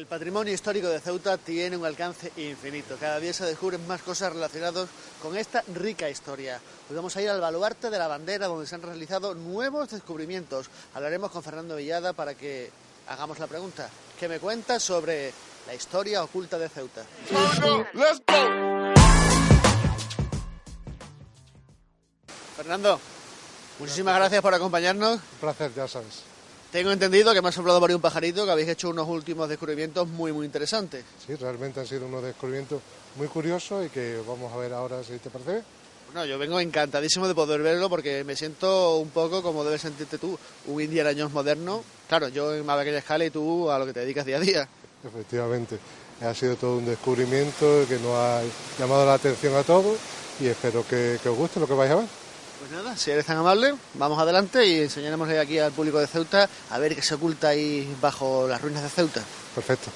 El 0.00 0.06
patrimonio 0.06 0.54
histórico 0.54 0.88
de 0.88 0.98
Ceuta 0.98 1.36
tiene 1.36 1.76
un 1.76 1.84
alcance 1.84 2.32
infinito. 2.38 2.96
Cada 2.98 3.20
día 3.20 3.34
se 3.34 3.44
descubren 3.44 3.86
más 3.86 4.00
cosas 4.00 4.32
relacionadas 4.32 4.88
con 5.20 5.36
esta 5.36 5.62
rica 5.74 6.08
historia. 6.08 6.58
Hoy 6.88 6.96
vamos 6.96 7.14
a 7.14 7.20
ir 7.20 7.28
al 7.28 7.38
baluarte 7.38 7.90
de 7.90 7.98
la 7.98 8.08
bandera 8.08 8.46
donde 8.46 8.66
se 8.66 8.76
han 8.76 8.80
realizado 8.80 9.34
nuevos 9.34 9.90
descubrimientos. 9.90 10.70
Hablaremos 10.94 11.30
con 11.30 11.42
Fernando 11.42 11.76
Villada 11.76 12.14
para 12.14 12.34
que 12.34 12.70
hagamos 13.08 13.38
la 13.38 13.46
pregunta. 13.46 13.90
¿Qué 14.18 14.26
me 14.26 14.40
cuentas 14.40 14.82
sobre 14.82 15.34
la 15.66 15.74
historia 15.74 16.24
oculta 16.24 16.56
de 16.56 16.70
Ceuta? 16.70 17.04
Fernando, 22.56 22.98
muchísimas 23.78 24.16
gracias 24.16 24.40
por 24.40 24.54
acompañarnos. 24.54 25.16
Un 25.16 25.40
placer, 25.40 25.74
ya 25.74 25.86
sabes. 25.86 26.29
Tengo 26.72 26.92
entendido 26.92 27.34
que 27.34 27.42
me 27.42 27.48
ha 27.48 27.52
soplado 27.52 27.80
por 27.80 27.90
un 27.90 28.00
pajarito 28.00 28.44
que 28.44 28.52
habéis 28.52 28.68
hecho 28.68 28.90
unos 28.90 29.08
últimos 29.08 29.48
descubrimientos 29.48 30.06
muy, 30.06 30.32
muy 30.32 30.46
interesantes. 30.46 31.04
Sí, 31.26 31.34
realmente 31.34 31.80
han 31.80 31.86
sido 31.86 32.06
unos 32.06 32.22
descubrimientos 32.22 32.80
muy 33.16 33.26
curiosos 33.26 33.86
y 33.86 33.88
que 33.88 34.22
vamos 34.26 34.52
a 34.52 34.56
ver 34.56 34.72
ahora 34.72 35.02
si 35.02 35.18
te 35.18 35.30
parece. 35.30 35.64
Bueno, 36.12 36.26
yo 36.26 36.38
vengo 36.38 36.60
encantadísimo 36.60 37.26
de 37.26 37.34
poder 37.34 37.60
verlo 37.60 37.90
porque 37.90 38.22
me 38.22 38.36
siento 38.36 38.98
un 38.98 39.10
poco 39.10 39.42
como 39.42 39.64
debes 39.64 39.80
sentirte 39.80 40.18
tú, 40.18 40.38
un 40.66 40.80
Indiana 40.80 41.10
Jones 41.10 41.32
moderno. 41.32 41.82
Claro, 42.08 42.28
yo 42.28 42.54
en 42.54 42.64
más 42.64 42.78
pequeña 42.78 42.98
escala 42.98 43.24
y 43.24 43.30
tú 43.30 43.68
a 43.68 43.76
lo 43.76 43.86
que 43.86 43.92
te 43.92 44.00
dedicas 44.00 44.24
día 44.24 44.36
a 44.36 44.40
día. 44.40 44.68
Efectivamente, 45.04 45.76
ha 46.20 46.32
sido 46.34 46.54
todo 46.54 46.76
un 46.76 46.86
descubrimiento 46.86 47.84
que 47.88 47.98
nos 47.98 48.14
ha 48.14 48.42
llamado 48.78 49.04
la 49.06 49.14
atención 49.14 49.56
a 49.56 49.64
todos 49.64 49.98
y 50.38 50.46
espero 50.46 50.86
que, 50.88 51.18
que 51.20 51.28
os 51.28 51.36
guste 51.36 51.58
lo 51.58 51.66
que 51.66 51.74
vais 51.74 51.90
a 51.90 51.96
ver. 51.96 52.06
Pues 52.60 52.72
nada, 52.72 52.94
si 52.94 53.10
eres 53.10 53.24
tan 53.24 53.38
amable, 53.38 53.74
vamos 53.94 54.18
adelante 54.18 54.66
y 54.66 54.80
enseñaremos 54.80 55.30
aquí 55.30 55.58
al 55.58 55.72
público 55.72 55.98
de 55.98 56.06
Ceuta 56.06 56.46
a 56.68 56.78
ver 56.78 56.94
qué 56.94 57.00
se 57.00 57.14
oculta 57.14 57.48
ahí 57.48 57.96
bajo 58.02 58.46
las 58.46 58.60
ruinas 58.60 58.82
de 58.82 58.90
Ceuta. 58.90 59.22
Perfecto. 59.54 59.90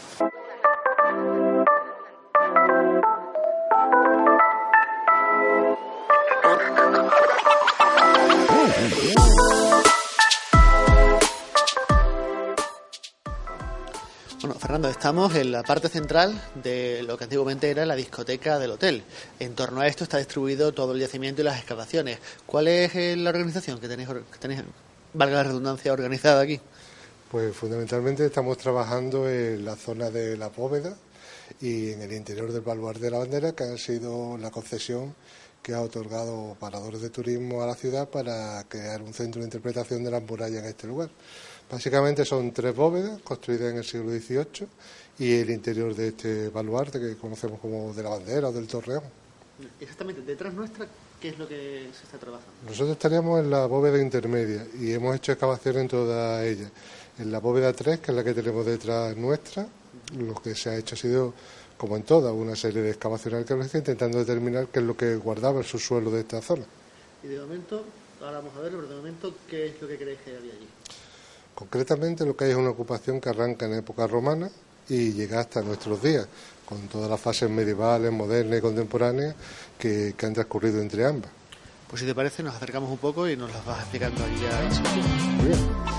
Fernando, 14.74 14.90
estamos 14.90 15.36
en 15.36 15.52
la 15.52 15.62
parte 15.62 15.88
central 15.88 16.42
de 16.56 17.04
lo 17.04 17.16
que 17.16 17.22
antiguamente 17.22 17.70
era 17.70 17.86
la 17.86 17.94
discoteca 17.94 18.58
del 18.58 18.72
hotel. 18.72 19.04
En 19.38 19.54
torno 19.54 19.80
a 19.80 19.86
esto 19.86 20.02
está 20.02 20.18
distribuido 20.18 20.74
todo 20.74 20.94
el 20.94 21.00
yacimiento 21.00 21.42
y 21.42 21.44
las 21.44 21.58
excavaciones. 21.58 22.18
¿Cuál 22.44 22.66
es 22.66 22.92
eh, 22.96 23.14
la 23.16 23.30
organización 23.30 23.78
que 23.78 23.86
tenéis, 23.86 24.08
que 24.08 24.38
tenéis, 24.40 24.62
valga 25.12 25.36
la 25.36 25.42
redundancia, 25.44 25.92
organizada 25.92 26.42
aquí? 26.42 26.60
Pues 27.30 27.54
fundamentalmente 27.54 28.26
estamos 28.26 28.58
trabajando 28.58 29.30
en 29.30 29.64
la 29.64 29.76
zona 29.76 30.10
de 30.10 30.36
la 30.36 30.48
bóveda 30.48 30.96
y 31.60 31.92
en 31.92 32.02
el 32.02 32.12
interior 32.12 32.50
del 32.50 32.62
baluarte 32.62 33.02
de 33.02 33.12
la 33.12 33.18
bandera, 33.18 33.52
que 33.52 33.62
ha 33.62 33.78
sido 33.78 34.36
la 34.38 34.50
concesión 34.50 35.14
que 35.62 35.72
ha 35.72 35.80
otorgado 35.80 36.56
paradores 36.60 37.00
de 37.00 37.10
turismo 37.10 37.62
a 37.62 37.66
la 37.66 37.74
ciudad 37.74 38.08
para 38.10 38.62
crear 38.68 39.00
un 39.00 39.14
centro 39.14 39.40
de 39.40 39.46
interpretación 39.46 40.02
de 40.02 40.10
las 40.10 40.22
murallas 40.22 40.62
en 40.62 40.66
este 40.66 40.88
lugar. 40.88 41.10
Básicamente 41.70 42.24
son 42.24 42.52
tres 42.52 42.74
bóvedas 42.74 43.20
construidas 43.22 43.72
en 43.72 43.78
el 43.78 43.84
siglo 43.84 44.10
XVIII 44.10 44.68
y 45.18 45.32
el 45.34 45.50
interior 45.50 45.94
de 45.94 46.08
este 46.08 46.48
baluarte 46.48 47.00
que 47.00 47.16
conocemos 47.16 47.60
como 47.60 47.92
de 47.94 48.02
la 48.02 48.10
bandera 48.10 48.48
o 48.48 48.52
del 48.52 48.66
torreón. 48.66 49.02
Exactamente, 49.80 50.22
detrás 50.22 50.52
nuestra, 50.52 50.86
¿qué 51.20 51.28
es 51.28 51.38
lo 51.38 51.46
que 51.46 51.88
se 51.96 52.04
está 52.04 52.18
trabajando? 52.18 52.52
Nosotros 52.66 52.90
estaríamos 52.90 53.40
en 53.40 53.50
la 53.50 53.66
bóveda 53.66 54.00
intermedia 54.00 54.66
y 54.80 54.92
hemos 54.92 55.14
hecho 55.16 55.32
excavación 55.32 55.78
en 55.78 55.88
toda 55.88 56.44
ella. 56.44 56.68
En 57.18 57.30
la 57.30 57.38
bóveda 57.38 57.72
3, 57.72 58.00
que 58.00 58.10
es 58.10 58.16
la 58.16 58.24
que 58.24 58.34
tenemos 58.34 58.66
detrás 58.66 59.16
nuestra, 59.16 59.66
lo 60.18 60.34
que 60.34 60.56
se 60.56 60.70
ha 60.70 60.76
hecho 60.76 60.96
ha 60.96 60.98
sido, 60.98 61.32
como 61.78 61.96
en 61.96 62.02
toda, 62.02 62.32
una 62.32 62.56
serie 62.56 62.82
de 62.82 62.90
excavaciones 62.90 63.40
arqueológicas 63.40 63.76
intentando 63.76 64.18
determinar 64.18 64.66
qué 64.66 64.80
es 64.80 64.84
lo 64.84 64.96
que 64.96 65.14
guardaba 65.16 65.60
el 65.60 65.64
subsuelo 65.64 66.10
de 66.10 66.20
esta 66.20 66.42
zona. 66.42 66.64
Y 67.22 67.28
de 67.28 67.38
momento, 67.38 67.84
ahora 68.20 68.38
vamos 68.38 68.56
a 68.56 68.60
verlo, 68.60 68.78
pero 68.78 68.90
de 68.90 68.96
momento, 68.96 69.34
¿qué 69.48 69.68
es 69.68 69.80
lo 69.80 69.86
que 69.86 69.96
creéis 69.96 70.18
que 70.24 70.36
había 70.36 70.52
allí? 70.52 70.68
Concretamente 71.54 72.24
lo 72.24 72.36
que 72.36 72.44
hay 72.44 72.50
es 72.50 72.56
una 72.56 72.70
ocupación 72.70 73.20
que 73.20 73.28
arranca 73.28 73.66
en 73.66 73.74
época 73.74 74.06
romana 74.06 74.50
y 74.88 75.12
llega 75.12 75.40
hasta 75.40 75.62
nuestros 75.62 76.02
días, 76.02 76.26
con 76.66 76.88
todas 76.88 77.08
las 77.08 77.20
fases 77.20 77.48
medievales, 77.48 78.12
modernas 78.12 78.58
y 78.58 78.62
contemporáneas 78.62 79.34
que, 79.78 80.14
que 80.16 80.26
han 80.26 80.34
transcurrido 80.34 80.80
entre 80.80 81.06
ambas. 81.06 81.30
Pues 81.88 82.00
si 82.00 82.06
te 82.06 82.14
parece, 82.14 82.42
nos 82.42 82.56
acercamos 82.56 82.90
un 82.90 82.98
poco 82.98 83.28
y 83.28 83.36
nos 83.36 83.52
las 83.52 83.64
vas 83.64 83.80
explicando 83.80 84.24
aquí 84.24 84.40
ya. 84.42 85.32
Muy 85.36 85.46
bien. 85.46 85.93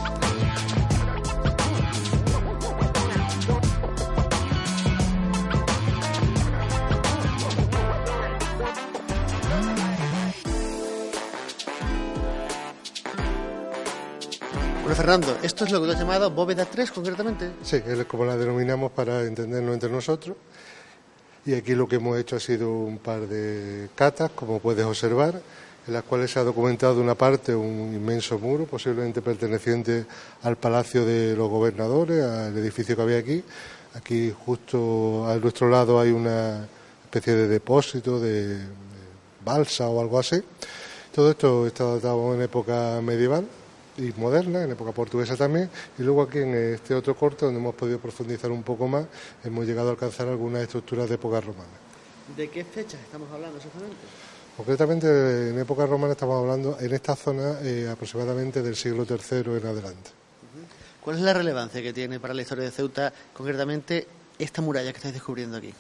Fernando, 14.96 15.38
esto 15.44 15.66
es 15.66 15.72
lo 15.72 15.82
que 15.82 15.88
tú 15.88 15.92
has 15.92 16.00
llamado 16.00 16.32
bóveda 16.32 16.64
3 16.64 16.90
concretamente. 16.90 17.52
Sí, 17.64 17.82
es 17.86 18.06
como 18.06 18.24
la 18.24 18.38
denominamos 18.38 18.94
para 18.94 19.24
entendernos 19.24 19.74
entre 19.74 19.90
nosotros. 19.90 20.38
Y 21.46 21.54
aquí 21.54 21.76
lo 21.76 21.86
que 21.86 21.98
hemos 21.98 22.18
hecho 22.18 22.38
ha 22.38 22.40
sido 22.40 22.72
un 22.72 23.00
par 23.00 23.28
de 23.28 23.90
catas, 23.94 24.32
como 24.32 24.60
puedes 24.60 24.86
observar, 24.86 25.42
en 25.86 25.94
las 25.94 26.04
cuales 26.04 26.32
se 26.32 26.40
ha 26.40 26.46
documentado 26.46 27.02
una 27.02 27.14
parte 27.14 27.54
un 27.54 27.94
inmenso 27.94 28.40
muro, 28.40 28.68
posiblemente 28.68 29.22
perteneciente 29.22 30.06
al 30.44 30.56
Palacio 30.56 31.06
de 31.06 31.36
los 31.36 31.50
Gobernadores, 31.50 32.24
al 32.24 32.58
edificio 32.58 32.96
que 32.96 33.02
había 33.02 33.18
aquí. 33.18 33.44
Aquí, 33.96 34.34
justo 34.46 35.28
a 35.28 35.36
nuestro 35.36 35.70
lado, 35.70 36.00
hay 36.00 36.12
una 36.12 36.66
especie 37.04 37.34
de 37.36 37.50
depósito 37.50 38.18
de, 38.22 38.60
de 38.60 38.66
balsa 39.44 39.90
o 39.90 40.00
algo 40.00 40.20
así. 40.20 40.42
Todo 41.14 41.32
esto 41.32 41.68
está 41.68 41.84
datado 41.84 42.34
en 42.34 42.44
época 42.44 43.02
medieval 43.04 43.46
y 43.98 44.12
moderna, 44.20 44.64
en 44.64 44.72
época 44.72 44.92
portuguesa 44.92 45.36
también, 45.36 45.70
y 45.98 46.04
luego 46.04 46.24
aquí 46.24 46.40
en 46.40 46.54
este 46.56 46.94
otro 46.94 47.16
corte, 47.16 47.46
donde 47.46 47.60
hemos 47.60 47.76
podido 47.76 48.00
profundizar 48.00 48.52
un 48.52 48.64
poco 48.64 48.88
más, 48.88 49.06
hemos 49.44 49.66
llegado 49.66 49.90
a 49.90 49.92
alcanzar 49.92 50.28
algunas 50.28 50.64
estructuras 50.64 51.10
de 51.10 51.16
época 51.16 51.42
romana. 51.42 51.70
¿De 52.36 52.50
qué 52.50 52.64
fechas 52.64 53.02
estamos 53.02 53.32
hablando 53.32 53.58
exactamente? 53.58 53.98
Concretamente, 54.58 55.50
en 55.50 55.60
época 55.60 55.86
romana 55.86 56.14
estamos 56.14 56.42
hablando 56.42 56.78
en 56.80 56.94
esta 56.94 57.16
zona 57.16 57.60
eh, 57.62 57.90
aproximadamente 57.92 58.62
del 58.62 58.76
siglo 58.76 59.06
III 59.08 59.58
en 59.58 59.68
adelante. 59.68 60.12
¿Cuál 61.02 61.18
es 61.18 61.22
la 61.22 61.34
relevancia 61.34 61.82
que 61.82 61.94
tiene 61.94 62.20
para 62.20 62.34
la 62.34 62.42
historia 62.42 62.64
de 62.64 62.72
Ceuta, 62.72 63.14
concretamente, 63.34 64.08
esta 64.40 64.62
muralla 64.62 64.92
que 64.92 64.98
estáis 64.98 65.14
descubriendo 65.14 65.58
aquí? 65.58 65.74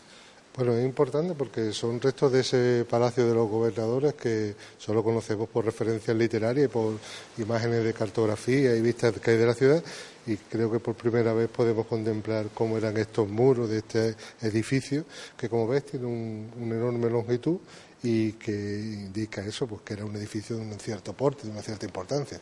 Bueno, 0.57 0.73
es 0.73 0.85
importante 0.85 1.33
porque 1.33 1.73
son 1.73 1.99
restos 1.99 2.31
de 2.31 2.39
ese 2.39 2.85
palacio 2.89 3.27
de 3.27 3.33
los 3.33 3.49
gobernadores 3.49 4.13
que 4.13 4.55
solo 4.77 5.03
conocemos 5.03 5.49
por 5.49 5.65
referencias 5.65 6.15
literarias 6.15 6.65
y 6.65 6.69
por 6.69 6.93
imágenes 7.37 7.83
de 7.83 7.93
cartografía 7.93 8.73
y 8.73 8.81
vistas 8.81 9.19
que 9.19 9.31
hay 9.31 9.37
de 9.37 9.45
la 9.45 9.53
ciudad 9.53 9.83
y 10.25 10.37
creo 10.37 10.71
que 10.71 10.79
por 10.79 10.95
primera 10.95 11.33
vez 11.33 11.49
podemos 11.49 11.85
contemplar 11.87 12.47
cómo 12.53 12.77
eran 12.77 12.95
estos 12.95 13.27
muros 13.27 13.69
de 13.69 13.79
este 13.79 14.15
edificio 14.41 15.03
que 15.37 15.49
como 15.49 15.67
ves 15.67 15.87
tiene 15.87 16.05
un, 16.05 16.49
una 16.57 16.75
enorme 16.75 17.09
longitud 17.09 17.57
y 18.01 18.33
que 18.33 18.51
indica 18.51 19.45
eso, 19.45 19.67
pues 19.67 19.81
que 19.81 19.95
era 19.95 20.05
un 20.05 20.15
edificio 20.15 20.55
de 20.55 20.61
un 20.61 20.79
cierto 20.79 21.11
porte, 21.11 21.43
de 21.47 21.51
una 21.51 21.61
cierta 21.61 21.85
importancia. 21.85 22.39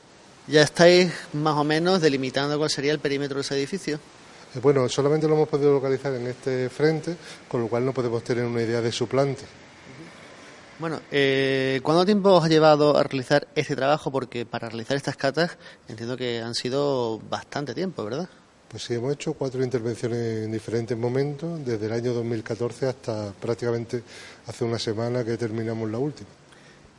Ya 0.48 0.62
estáis 0.62 1.12
más 1.34 1.56
o 1.56 1.64
menos 1.64 2.00
delimitando 2.00 2.60
cuál 2.60 2.70
sería 2.70 2.92
el 2.92 3.00
perímetro 3.00 3.38
de 3.38 3.42
ese 3.42 3.56
edificio. 3.56 4.00
Bueno, 4.62 4.88
solamente 4.88 5.28
lo 5.28 5.34
hemos 5.34 5.50
podido 5.50 5.74
localizar 5.74 6.14
en 6.14 6.28
este 6.28 6.70
frente, 6.70 7.16
con 7.48 7.62
lo 7.62 7.68
cual 7.68 7.86
no 7.86 7.94
podemos 7.94 8.24
tener 8.24 8.46
una 8.46 8.62
idea 8.62 8.82
de 8.82 8.92
su 8.92 9.08
planta. 9.08 9.44
Bueno, 10.80 11.00
eh, 11.12 11.80
¿cuánto 11.84 12.06
tiempo 12.06 12.32
os 12.32 12.44
ha 12.44 12.50
llevado 12.50 12.98
a 12.98 13.04
realizar 13.04 13.48
este 13.56 13.76
trabajo? 13.76 14.12
Porque 14.12 14.46
para 14.46 14.70
realizar 14.70 14.98
estas 14.98 15.16
catas 15.16 15.58
entiendo 15.88 16.18
que 16.18 16.42
han 16.42 16.54
sido 16.54 17.20
bastante 17.30 17.74
tiempo, 17.74 18.04
¿verdad? 18.04 18.28
Pues 18.68 18.84
sí, 18.84 18.96
hemos 18.96 19.14
hecho 19.14 19.34
cuatro 19.34 19.64
intervenciones 19.64 20.46
en 20.46 20.52
diferentes 20.52 20.98
momentos, 20.98 21.64
desde 21.64 21.86
el 21.86 21.94
año 21.94 22.14
2014 22.14 22.88
hasta 22.88 23.32
prácticamente 23.40 24.04
hace 24.48 24.66
una 24.66 24.80
semana 24.80 25.24
que 25.24 25.38
terminamos 25.38 25.90
la 25.90 26.00
última. 26.00 26.30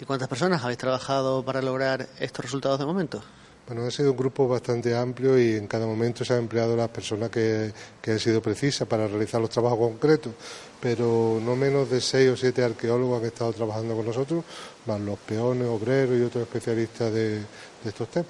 ¿Y 0.01 0.05
cuántas 0.05 0.29
personas 0.29 0.63
habéis 0.63 0.79
trabajado 0.79 1.45
para 1.45 1.61
lograr 1.63 2.09
estos 2.19 2.45
resultados 2.45 2.79
de 2.79 2.87
momento? 2.87 3.23
Bueno, 3.67 3.87
ha 3.87 3.91
sido 3.91 4.11
un 4.11 4.17
grupo 4.17 4.47
bastante 4.47 4.95
amplio 4.95 5.39
y 5.39 5.55
en 5.55 5.67
cada 5.67 5.87
momento 5.87 6.23
se 6.23 6.35
han 6.35 6.41
empleado 6.41 6.77
las 6.77 6.91
personas 6.91 7.31
que, 7.31 7.73
que 8.03 8.11
han 8.11 8.19
sido 8.19 8.43
precisas 8.43 8.87
para 8.87 9.09
realizar 9.09 9.41
los 9.41 9.49
trabajos 9.49 9.79
concretos, 9.79 10.35
pero 10.81 11.41
no 11.43 11.57
menos 11.57 11.89
de 11.89 12.03
seis 12.03 12.29
o 12.29 12.37
siete 12.37 12.63
arqueólogos 12.63 13.23
han 13.23 13.27
estado 13.27 13.55
trabajando 13.55 13.97
con 13.97 14.05
nosotros, 14.05 14.45
más 14.85 15.01
los 15.01 15.19
peones, 15.19 15.67
obreros 15.67 16.19
y 16.19 16.23
otros 16.23 16.43
especialistas 16.43 17.11
de, 17.11 17.39
de 17.39 17.45
estos 17.87 18.07
temas. 18.09 18.29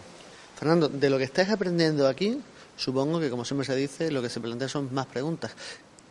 Fernando, 0.57 0.89
de 0.89 1.11
lo 1.11 1.19
que 1.19 1.25
estáis 1.25 1.51
aprendiendo 1.51 2.07
aquí, 2.07 2.41
supongo 2.77 3.19
que, 3.19 3.29
como 3.29 3.45
siempre 3.45 3.67
se 3.67 3.75
dice, 3.75 4.13
lo 4.13 4.23
que 4.23 4.29
se 4.29 4.39
plantea 4.39 4.69
son 4.69 4.95
más 4.95 5.07
preguntas. 5.07 5.51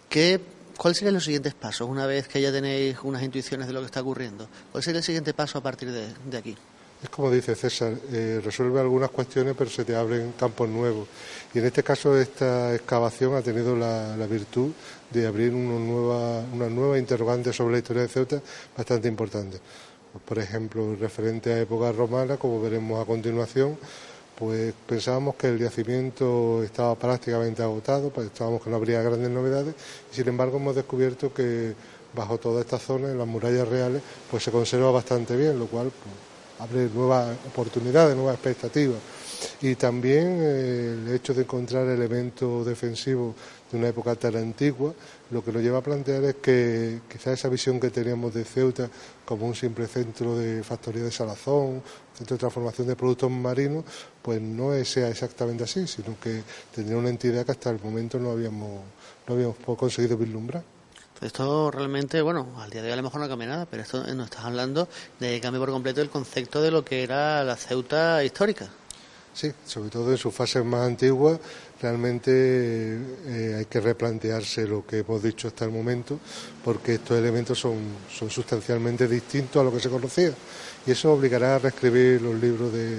¿Qué, 0.10 0.42
¿Cuáles 0.76 0.98
serían 0.98 1.14
los 1.14 1.24
siguientes 1.24 1.54
pasos 1.54 1.88
una 1.88 2.06
vez 2.06 2.28
que 2.28 2.42
ya 2.42 2.52
tenéis 2.52 2.98
unas 3.04 3.24
intuiciones 3.24 3.68
de 3.68 3.74
lo 3.74 3.80
que 3.80 3.86
está 3.86 4.02
ocurriendo? 4.02 4.50
¿Cuál 4.70 4.84
sería 4.84 4.98
el 4.98 5.06
siguiente 5.06 5.34
paso 5.34 5.60
a 5.60 5.62
partir 5.62 5.90
de 5.92 6.38
aquí? 6.38 6.58
Es 7.04 7.10
como 7.10 7.30
dice 7.30 7.54
César, 7.54 7.94
eh, 8.14 8.40
resuelve 8.42 8.80
algunas 8.80 9.10
cuestiones 9.10 9.56
pero 9.58 9.70
se 9.70 9.84
te 9.84 9.94
abren 9.94 10.34
campos 10.40 10.70
nuevos. 10.70 11.10
Y 11.54 11.60
en 11.60 11.66
este 11.66 11.84
caso 11.84 12.18
esta 12.18 12.74
excavación 12.74 13.36
ha 13.36 13.42
tenido 13.42 13.76
la, 13.76 14.16
la 14.16 14.26
virtud 14.26 14.72
de 15.12 15.28
abrir 15.28 15.54
una 15.54 15.78
nueva, 15.78 16.40
una 16.54 16.70
nueva 16.70 16.98
interrogante 16.98 17.52
sobre 17.52 17.74
la 17.74 17.78
historia 17.80 18.04
de 18.04 18.08
Ceuta 18.08 18.42
bastante 18.78 19.10
importante. 19.10 19.60
Pues, 20.14 20.24
por 20.24 20.40
ejemplo, 20.40 20.96
referente 20.96 21.52
a 21.52 21.60
época 21.60 21.92
romana, 21.92 22.38
como 22.38 22.62
veremos 22.62 23.02
a 23.02 23.06
continuación, 23.06 23.78
pues 24.40 24.74
pensábamos 24.88 25.36
que 25.36 25.48
el 25.48 25.60
yacimiento 25.60 26.64
estaba 26.64 26.96
prácticamente 26.96 27.62
agotado, 27.62 28.12
pensábamos 28.12 28.62
que 28.64 28.70
no 28.70 28.78
habría 28.78 29.02
grandes 29.02 29.30
novedades 29.30 29.76
y 30.12 30.16
sin 30.16 30.30
embargo 30.30 30.58
hemos 30.58 30.76
descubierto 30.76 31.34
que 31.34 31.74
bajo 32.16 32.38
toda 32.38 32.62
esta 32.62 32.80
zona, 32.80 33.10
en 33.10 33.18
las 33.18 33.28
murallas 33.28 33.68
reales, 33.68 34.02
pues 34.32 34.44
se 34.44 34.52
conserva 34.52 34.92
bastante 34.92 35.36
bien, 35.36 35.60
lo 35.60 35.66
cual 35.66 35.92
pues, 35.92 36.33
abre 36.60 36.90
nuevas 36.90 37.36
oportunidades, 37.48 38.16
nuevas 38.16 38.36
expectativas. 38.36 39.00
Y 39.62 39.76
también 39.76 40.40
eh, 40.42 40.98
el 41.06 41.14
hecho 41.14 41.34
de 41.34 41.42
encontrar 41.42 41.88
elementos 41.88 42.66
defensivos 42.66 43.36
de 43.72 43.78
una 43.78 43.88
época 43.90 44.16
tan 44.16 44.36
antigua, 44.36 44.94
lo 45.32 45.44
que 45.44 45.52
nos 45.52 45.62
lleva 45.62 45.80
a 45.80 45.82
plantear 45.82 46.24
es 46.24 46.36
que 46.36 47.02
quizá 47.12 47.34
esa 47.34 47.50
visión 47.50 47.80
que 47.80 47.90
teníamos 47.90 48.34
de 48.34 48.46
Ceuta 48.46 48.90
como 49.26 49.48
un 49.48 49.56
simple 49.56 49.88
centro 49.88 50.38
de 50.38 50.64
factoría 50.64 51.04
de 51.04 51.12
salazón, 51.12 51.82
centro 52.16 52.36
de 52.36 52.40
transformación 52.40 52.88
de 52.88 52.96
productos 52.96 53.32
marinos, 53.32 53.84
pues 54.22 54.42
no 54.42 54.72
sea 54.86 55.10
exactamente 55.10 55.64
así, 55.64 55.88
sino 55.88 56.18
que 56.20 56.44
tendría 56.74 56.98
una 56.98 57.10
entidad 57.10 57.46
que 57.46 57.52
hasta 57.52 57.70
el 57.72 57.82
momento 57.82 58.20
no 58.20 58.32
habíamos, 58.32 58.82
no 59.28 59.34
habíamos 59.34 59.58
conseguido 59.78 60.18
vislumbrar. 60.18 60.73
Esto 61.22 61.72
realmente, 61.72 62.22
bueno, 62.22 62.48
al 62.60 62.70
día 62.70 62.82
de 62.82 62.88
hoy 62.90 62.94
a 62.94 62.98
lo 62.98 63.04
mejor 63.04 63.22
no 63.22 63.30
cambia 63.30 63.48
nada, 63.48 63.66
pero 63.66 63.84
esto 63.84 64.04
nos 64.14 64.26
estás 64.26 64.46
hablando 64.46 64.90
de 65.20 65.40
cambio 65.40 65.62
por 65.62 65.72
completo 65.72 66.02
el 66.02 66.10
concepto 66.10 66.62
de 66.62 66.72
lo 66.72 66.84
que 66.84 67.04
era 67.04 67.44
la 67.44 67.56
Ceuta 67.56 68.24
histórica. 68.24 68.70
Sí, 69.34 69.52
sobre 69.66 69.90
todo 69.90 70.12
en 70.12 70.18
sus 70.18 70.34
fases 70.34 70.64
más 70.64 70.86
antiguas, 70.86 71.40
realmente 71.82 72.32
eh, 72.32 73.56
hay 73.58 73.66
que 73.66 73.80
replantearse 73.80 74.68
lo 74.68 74.86
que 74.86 75.00
hemos 75.00 75.24
dicho 75.24 75.48
hasta 75.48 75.66
el 75.66 75.72
momento, 75.72 76.20
porque 76.64 76.96
estos 76.96 77.18
elementos 77.18 77.58
son, 77.58 77.80
son 78.12 78.30
sustancialmente 78.30 79.08
distintos 79.08 79.60
a 79.60 79.64
lo 79.64 79.74
que 79.74 79.80
se 79.80 79.90
conocía. 79.90 80.34
Y 80.86 80.92
eso 80.92 81.14
obligará 81.14 81.56
a 81.56 81.60
reescribir 81.60 82.22
los 82.22 82.36
libros 82.36 82.72
de, 82.74 82.98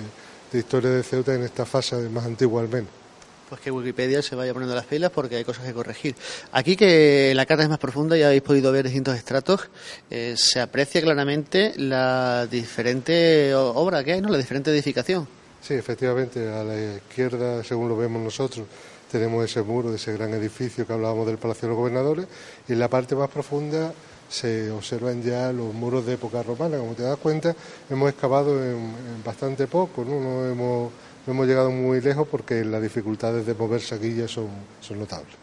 de 0.50 0.58
historia 0.58 0.90
de 0.90 1.02
Ceuta 1.04 1.34
en 1.34 1.42
esta 1.42 1.64
fase 1.64 2.08
más 2.08 2.24
antigua 2.24 2.62
al 2.62 2.68
menos 2.68 3.03
pues 3.48 3.60
que 3.60 3.70
Wikipedia 3.70 4.22
se 4.22 4.34
vaya 4.34 4.52
poniendo 4.52 4.74
las 4.74 4.86
pilas 4.86 5.10
porque 5.10 5.36
hay 5.36 5.44
cosas 5.44 5.64
que 5.64 5.72
corregir. 5.72 6.14
Aquí 6.52 6.76
que 6.76 7.32
la 7.34 7.46
carta 7.46 7.62
es 7.62 7.68
más 7.68 7.78
profunda, 7.78 8.16
ya 8.16 8.26
habéis 8.26 8.42
podido 8.42 8.72
ver 8.72 8.84
distintos 8.84 9.16
estratos, 9.16 9.68
eh, 10.10 10.34
se 10.36 10.60
aprecia 10.60 11.00
claramente 11.02 11.74
la 11.76 12.46
diferente 12.46 13.54
obra 13.54 14.02
que 14.04 14.14
hay, 14.14 14.20
¿no? 14.20 14.28
la 14.28 14.38
diferente 14.38 14.70
edificación. 14.70 15.26
Sí, 15.60 15.74
efectivamente, 15.74 16.46
a 16.52 16.62
la 16.62 16.96
izquierda, 16.96 17.64
según 17.64 17.88
lo 17.88 17.96
vemos 17.96 18.22
nosotros, 18.22 18.66
tenemos 19.10 19.44
ese 19.44 19.62
muro 19.62 19.90
de 19.90 19.96
ese 19.96 20.12
gran 20.12 20.34
edificio 20.34 20.86
que 20.86 20.92
hablábamos 20.92 21.26
del 21.26 21.38
Palacio 21.38 21.62
de 21.62 21.68
los 21.68 21.78
Gobernadores 21.78 22.26
y 22.68 22.72
en 22.72 22.78
la 22.80 22.88
parte 22.88 23.14
más 23.14 23.30
profunda 23.30 23.94
se 24.28 24.70
observan 24.70 25.22
ya 25.22 25.52
los 25.52 25.72
muros 25.72 26.04
de 26.04 26.14
época 26.14 26.42
romana. 26.42 26.78
Como 26.78 26.94
te 26.94 27.04
das 27.04 27.16
cuenta, 27.18 27.54
hemos 27.88 28.10
excavado 28.10 28.62
en, 28.62 28.76
en 28.76 29.24
bastante 29.24 29.66
poco, 29.66 30.04
¿no? 30.04 30.20
no 30.20 30.46
hemos 30.46 30.92
no 31.26 31.32
hemos 31.32 31.46
llegado 31.46 31.70
muy 31.70 32.00
lejos 32.00 32.26
porque 32.28 32.64
las 32.64 32.82
dificultades 32.82 33.46
de 33.46 33.54
moverse 33.54 33.94
aquí 33.94 34.14
ya 34.14 34.28
son, 34.28 34.48
son 34.80 34.98
notables. 34.98 35.34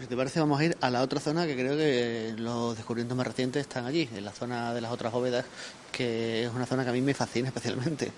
Si 0.00 0.06
te 0.06 0.16
parece, 0.16 0.40
vamos 0.40 0.58
a 0.58 0.64
ir 0.64 0.76
a 0.80 0.88
la 0.88 1.02
otra 1.02 1.20
zona 1.20 1.46
que 1.46 1.54
creo 1.54 1.76
que 1.76 2.34
los 2.38 2.74
descubrimientos 2.74 3.18
más 3.18 3.26
recientes 3.26 3.60
están 3.60 3.84
allí, 3.84 4.08
en 4.14 4.24
la 4.24 4.32
zona 4.32 4.72
de 4.72 4.80
las 4.80 4.90
otras 4.92 5.12
bóvedas, 5.12 5.44
que 5.92 6.44
es 6.44 6.50
una 6.50 6.64
zona 6.64 6.84
que 6.84 6.90
a 6.90 6.92
mí 6.94 7.02
me 7.02 7.12
fascina 7.12 7.48
especialmente. 7.48 8.10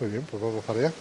Muy 0.00 0.10
bien, 0.10 0.26
pues 0.28 0.42
vamos 0.42 0.64
para 0.64 0.80
allá. 0.80 0.92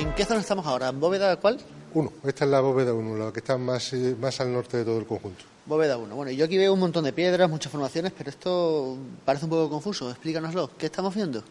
¿En 0.00 0.14
qué 0.14 0.24
zona 0.24 0.40
estamos 0.40 0.66
ahora? 0.66 0.88
¿En 0.88 0.98
bóveda 0.98 1.36
cuál? 1.36 1.58
Uno, 1.92 2.12
esta 2.24 2.44
es 2.44 2.50
la 2.50 2.60
bóveda 2.60 2.94
1, 2.94 3.16
la 3.16 3.32
que 3.32 3.40
está 3.40 3.58
más, 3.58 3.92
eh, 3.92 4.16
más 4.18 4.40
al 4.40 4.52
norte 4.52 4.78
de 4.78 4.84
todo 4.84 4.98
el 4.98 5.06
conjunto. 5.06 5.44
Bóveda 5.66 5.98
1. 5.98 6.16
Bueno, 6.16 6.32
yo 6.32 6.46
aquí 6.46 6.56
veo 6.56 6.72
un 6.72 6.80
montón 6.80 7.04
de 7.04 7.12
piedras, 7.12 7.50
muchas 7.50 7.70
formaciones, 7.70 8.12
pero 8.16 8.30
esto 8.30 8.96
parece 9.24 9.44
un 9.44 9.50
poco 9.50 9.68
confuso. 9.68 10.10
Explícanoslo. 10.10 10.70
¿Qué 10.78 10.86
estamos 10.86 11.14
viendo? 11.14 11.44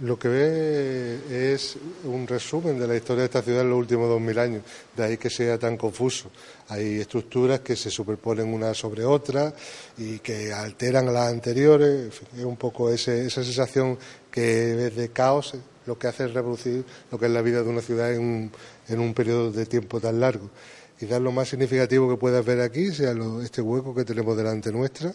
Lo 0.00 0.18
que 0.18 0.28
ve 0.28 1.54
es 1.54 1.76
un 2.04 2.26
resumen 2.26 2.78
de 2.78 2.88
la 2.88 2.96
historia 2.96 3.20
de 3.20 3.26
esta 3.26 3.42
ciudad 3.42 3.62
en 3.62 3.70
los 3.70 3.78
últimos 3.78 4.08
2.000 4.10 4.38
años, 4.38 4.62
de 4.96 5.04
ahí 5.04 5.16
que 5.16 5.30
sea 5.30 5.58
tan 5.58 5.76
confuso. 5.76 6.30
Hay 6.68 7.00
estructuras 7.00 7.60
que 7.60 7.76
se 7.76 7.90
superponen 7.90 8.52
una 8.52 8.74
sobre 8.74 9.04
otra 9.04 9.54
y 9.96 10.18
que 10.18 10.52
alteran 10.52 11.08
a 11.08 11.12
las 11.12 11.32
anteriores. 11.32 12.06
En 12.06 12.12
fin, 12.12 12.28
es 12.36 12.44
un 12.44 12.56
poco 12.56 12.90
ese, 12.90 13.26
esa 13.26 13.44
sensación 13.44 13.96
que 14.30 14.74
ves 14.74 14.96
de 14.96 15.10
caos 15.10 15.54
lo 15.86 15.98
que 15.98 16.06
hace 16.06 16.24
es 16.24 16.34
reproducir 16.34 16.84
lo 17.10 17.18
que 17.18 17.26
es 17.26 17.32
la 17.32 17.42
vida 17.42 17.62
de 17.62 17.68
una 17.68 17.80
ciudad 17.80 18.12
en 18.12 18.20
un, 18.20 18.52
en 18.88 19.00
un 19.00 19.14
periodo 19.14 19.50
de 19.50 19.66
tiempo 19.66 20.00
tan 20.00 20.20
largo. 20.20 20.50
Quizás 20.98 21.20
lo 21.20 21.32
más 21.32 21.48
significativo 21.48 22.08
que 22.08 22.16
puedas 22.16 22.44
ver 22.44 22.60
aquí 22.60 22.92
sea 22.92 23.12
lo, 23.12 23.42
este 23.42 23.60
hueco 23.60 23.94
que 23.94 24.04
tenemos 24.04 24.36
delante 24.36 24.70
nuestra, 24.70 25.12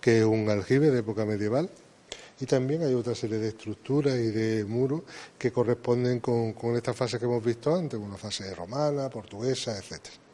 que 0.00 0.18
es 0.18 0.24
un 0.24 0.48
aljibe 0.48 0.90
de 0.90 0.98
época 1.00 1.24
medieval. 1.24 1.70
Y 2.40 2.46
también 2.46 2.82
hay 2.82 2.94
otra 2.94 3.14
serie 3.14 3.38
de 3.38 3.48
estructuras 3.48 4.14
y 4.16 4.30
de 4.30 4.64
muros 4.64 5.02
que 5.38 5.52
corresponden 5.52 6.20
con, 6.20 6.54
con 6.54 6.74
esta 6.76 6.94
fase 6.94 7.18
que 7.18 7.26
hemos 7.26 7.44
visto 7.44 7.74
antes, 7.74 7.98
una 7.98 8.16
fase 8.16 8.54
romana, 8.54 9.10
portuguesa, 9.10 9.76
etcétera. 9.76 10.29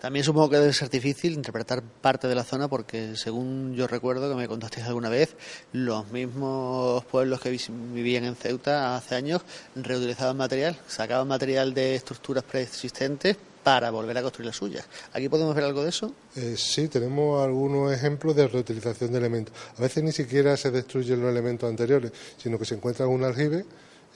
También 0.00 0.24
supongo 0.24 0.50
que 0.50 0.58
debe 0.58 0.72
ser 0.72 0.90
difícil 0.90 1.32
interpretar 1.32 1.82
parte 1.82 2.28
de 2.28 2.34
la 2.36 2.44
zona 2.44 2.68
porque, 2.68 3.16
según 3.16 3.74
yo 3.74 3.88
recuerdo 3.88 4.28
que 4.28 4.36
me 4.36 4.46
contasteis 4.46 4.86
alguna 4.86 5.08
vez, 5.08 5.34
los 5.72 6.08
mismos 6.12 7.04
pueblos 7.06 7.40
que 7.40 7.58
vivían 7.92 8.24
en 8.24 8.36
Ceuta 8.36 8.96
hace 8.96 9.16
años 9.16 9.42
reutilizaban 9.74 10.36
material, 10.36 10.78
sacaban 10.86 11.26
material 11.26 11.74
de 11.74 11.96
estructuras 11.96 12.44
preexistentes 12.44 13.36
para 13.64 13.90
volver 13.90 14.16
a 14.18 14.22
construir 14.22 14.46
las 14.46 14.56
suyas. 14.56 14.86
¿Aquí 15.12 15.28
podemos 15.28 15.52
ver 15.54 15.64
algo 15.64 15.82
de 15.82 15.88
eso? 15.88 16.14
Eh, 16.36 16.54
sí, 16.56 16.86
tenemos 16.86 17.42
algunos 17.42 17.92
ejemplos 17.92 18.36
de 18.36 18.46
reutilización 18.46 19.10
de 19.10 19.18
elementos. 19.18 19.52
A 19.76 19.82
veces 19.82 20.04
ni 20.04 20.12
siquiera 20.12 20.56
se 20.56 20.70
destruyen 20.70 21.20
los 21.20 21.30
elementos 21.30 21.68
anteriores, 21.68 22.12
sino 22.36 22.56
que 22.56 22.64
se 22.64 22.76
encuentra 22.76 23.08
un 23.08 23.24
aljibe 23.24 23.64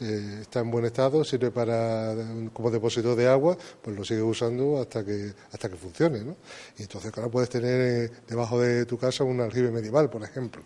eh, 0.02 0.38
está 0.42 0.60
en 0.60 0.70
buen 0.70 0.84
estado, 0.84 1.24
sirve 1.24 1.50
para 1.50 2.14
como 2.52 2.70
depósito 2.70 3.14
de 3.14 3.28
agua, 3.28 3.56
pues 3.80 3.96
lo 3.96 4.04
sigues 4.04 4.24
usando 4.24 4.80
hasta 4.80 5.04
que 5.04 5.32
hasta 5.52 5.68
que 5.68 5.76
funcione, 5.76 6.24
¿no? 6.24 6.36
Y 6.78 6.82
entonces 6.82 7.12
claro 7.12 7.30
puedes 7.30 7.48
tener 7.48 8.06
eh, 8.06 8.10
debajo 8.28 8.60
de 8.60 8.84
tu 8.86 8.98
casa 8.98 9.24
un 9.24 9.40
aljibe 9.40 9.70
medieval, 9.70 10.10
por 10.10 10.22
ejemplo. 10.22 10.62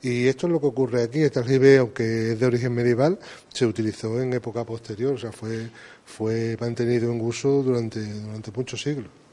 Y 0.00 0.26
esto 0.26 0.46
es 0.46 0.52
lo 0.52 0.60
que 0.60 0.66
ocurre 0.66 1.02
aquí. 1.02 1.20
Este 1.20 1.38
aljibe, 1.40 1.78
aunque 1.78 2.32
es 2.32 2.40
de 2.40 2.46
origen 2.46 2.72
medieval, 2.74 3.18
se 3.52 3.66
utilizó 3.66 4.20
en 4.20 4.32
época 4.32 4.64
posterior, 4.64 5.14
o 5.14 5.18
sea, 5.18 5.32
fue 5.32 5.70
fue 6.04 6.56
mantenido 6.60 7.12
en 7.12 7.20
uso 7.20 7.62
durante 7.62 8.00
durante 8.00 8.50
muchos 8.52 8.80
siglos. 8.82 9.27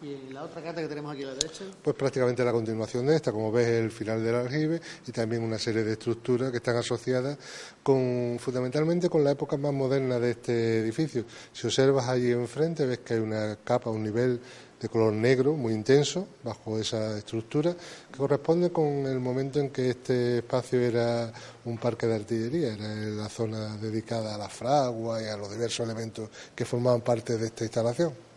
¿Y 0.00 0.32
la 0.32 0.44
otra 0.44 0.62
carta 0.62 0.80
que 0.80 0.86
tenemos 0.86 1.12
aquí 1.12 1.24
a 1.24 1.28
la 1.28 1.34
derecha? 1.34 1.64
Pues 1.82 1.96
prácticamente 1.96 2.44
la 2.44 2.52
continuación 2.52 3.06
de 3.06 3.16
esta, 3.16 3.32
como 3.32 3.50
ves, 3.50 3.66
el 3.66 3.90
final 3.90 4.22
del 4.22 4.34
aljibe 4.36 4.80
y 5.06 5.10
también 5.10 5.42
una 5.42 5.58
serie 5.58 5.82
de 5.82 5.92
estructuras 5.92 6.52
que 6.52 6.58
están 6.58 6.76
asociadas 6.76 7.36
con, 7.82 8.36
fundamentalmente 8.38 9.10
con 9.10 9.24
la 9.24 9.32
época 9.32 9.56
más 9.56 9.72
moderna 9.72 10.20
de 10.20 10.30
este 10.30 10.78
edificio. 10.78 11.24
Si 11.52 11.66
observas 11.66 12.08
allí 12.08 12.30
enfrente, 12.30 12.86
ves 12.86 12.98
que 12.98 13.14
hay 13.14 13.20
una 13.20 13.56
capa, 13.64 13.90
un 13.90 14.04
nivel 14.04 14.40
de 14.80 14.88
color 14.88 15.12
negro 15.12 15.54
muy 15.54 15.72
intenso 15.72 16.28
bajo 16.44 16.78
esa 16.78 17.18
estructura 17.18 17.74
que 17.74 18.18
corresponde 18.18 18.70
con 18.70 18.86
el 18.86 19.18
momento 19.18 19.58
en 19.58 19.70
que 19.70 19.90
este 19.90 20.38
espacio 20.38 20.80
era 20.80 21.32
un 21.64 21.76
parque 21.78 22.06
de 22.06 22.14
artillería, 22.14 22.74
era 22.74 22.94
la 22.94 23.28
zona 23.28 23.76
dedicada 23.78 24.36
a 24.36 24.38
la 24.38 24.48
fragua 24.48 25.20
y 25.20 25.26
a 25.26 25.36
los 25.36 25.50
diversos 25.50 25.84
elementos 25.84 26.30
que 26.54 26.64
formaban 26.64 27.00
parte 27.00 27.36
de 27.36 27.46
esta 27.46 27.64
instalación. 27.64 28.27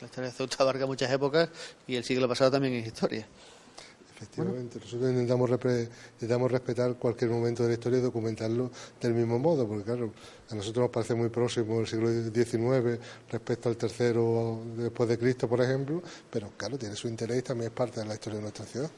La 0.00 0.06
historia 0.06 0.30
de 0.30 0.36
Ceuta 0.36 0.56
abarca 0.60 0.86
muchas 0.86 1.10
épocas 1.10 1.48
y 1.86 1.96
el 1.96 2.04
siglo 2.04 2.28
pasado 2.28 2.50
también 2.52 2.74
es 2.74 2.86
historia. 2.86 3.26
Efectivamente, 4.16 4.80
nosotros 4.80 5.10
intentamos, 5.10 5.48
repre- 5.48 5.88
intentamos 6.14 6.50
respetar 6.50 6.94
cualquier 6.96 7.30
momento 7.30 7.62
de 7.62 7.68
la 7.68 7.74
historia 7.74 8.00
y 8.00 8.02
documentarlo 8.02 8.68
del 9.00 9.14
mismo 9.14 9.38
modo, 9.38 9.66
porque 9.68 9.84
claro, 9.84 10.12
a 10.50 10.54
nosotros 10.56 10.82
nos 10.84 10.90
parece 10.90 11.14
muy 11.14 11.28
próximo 11.28 11.80
el 11.80 11.86
siglo 11.86 12.08
XIX 12.10 12.98
respecto 13.30 13.68
al 13.68 13.76
tercero 13.76 14.60
después 14.76 15.08
de 15.08 15.18
Cristo, 15.18 15.48
por 15.48 15.60
ejemplo, 15.60 16.02
pero 16.32 16.50
claro, 16.56 16.76
tiene 16.76 16.96
su 16.96 17.06
interés 17.06 17.38
y 17.38 17.42
también 17.42 17.70
es 17.70 17.76
parte 17.76 18.00
de 18.00 18.06
la 18.06 18.14
historia 18.14 18.38
de 18.38 18.42
nuestra 18.42 18.64
ciudad. 18.66 18.90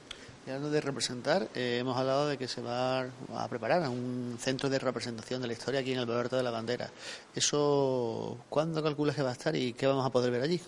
Y 0.47 0.51
hablando 0.51 0.71
de 0.71 0.81
representar, 0.81 1.49
eh, 1.55 1.77
hemos 1.83 1.99
hablado 1.99 2.27
de 2.27 2.39
que 2.39 2.49
se 2.49 2.63
va 2.63 3.01
a 3.03 3.49
preparar 3.51 3.87
un 3.91 4.39
centro 4.41 4.71
de 4.71 4.79
representación 4.79 5.43
de 5.43 5.49
la 5.49 5.53
historia 5.53 5.81
aquí 5.81 5.93
en 5.93 5.99
el 5.99 6.07
Baluarte 6.07 6.37
de 6.37 6.43
la 6.43 6.51
Bandera. 6.51 6.91
¿Eso 7.35 8.39
cuándo 8.49 8.83
calculas 8.83 9.15
que 9.17 9.23
va 9.23 9.29
a 9.29 9.33
estar 9.35 9.55
y 9.55 9.75
qué 9.75 9.87
vamos 9.87 10.07
a 10.07 10.11
poder 10.11 10.31
ver 10.31 10.41
allí? 10.41 10.59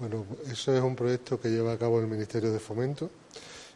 Bueno, 0.00 0.24
eso 0.50 0.74
es 0.74 0.80
un 0.82 0.96
proyecto 0.96 1.38
que 1.38 1.50
lleva 1.50 1.74
a 1.74 1.78
cabo 1.78 2.00
el 2.00 2.06
Ministerio 2.06 2.50
de 2.50 2.58
Fomento, 2.58 3.10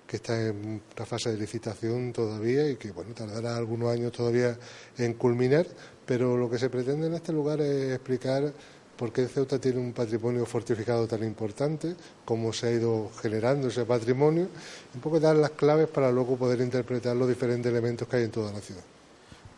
que 0.07 0.17
está 0.17 0.41
en 0.41 0.81
una 0.97 1.05
fase 1.05 1.31
de 1.31 1.37
licitación 1.37 2.15
todavía 2.15 2.67
y 2.67 2.77
que 2.77 2.93
bueno 2.93 3.13
tardará 3.13 3.59
algunos 3.59 3.93
años 3.93 4.11
todavía 4.11 4.57
en 4.97 5.13
culminar, 5.15 5.67
pero 6.07 6.39
lo 6.39 6.49
que 6.49 6.59
se 6.59 6.71
pretende 6.71 7.09
en 7.09 7.15
este 7.15 7.31
lugar 7.31 7.61
es 7.61 7.93
explicar 7.93 8.51
por 8.97 9.13
qué 9.13 9.29
Ceuta 9.29 9.59
tiene 9.59 9.79
un 9.81 9.93
patrimonio 9.93 10.47
fortificado 10.47 11.07
tan 11.07 11.23
importante, 11.25 11.95
cómo 12.25 12.55
se 12.55 12.69
ha 12.69 12.71
ido 12.71 13.11
generando 13.21 13.69
ese 13.69 13.85
patrimonio, 13.85 14.49
un 14.95 15.01
poco 15.03 15.21
dar 15.21 15.37
las 15.37 15.51
claves 15.51 15.89
para 15.89 16.11
luego 16.11 16.39
poder 16.39 16.63
interpretar 16.63 17.15
los 17.17 17.29
diferentes 17.29 17.71
elementos 17.71 18.09
que 18.09 18.17
hay 18.17 18.25
en 18.25 18.31
toda 18.31 18.51
la 18.51 18.61
ciudad. 18.63 18.85